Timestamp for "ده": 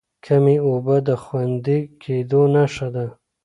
2.95-3.05